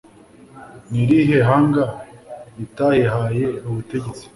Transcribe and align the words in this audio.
ni 0.89 0.99
irihe 1.03 1.37
hanga 1.49 1.83
ritahihaye 2.57 3.45
ubutegetsi 3.67 4.23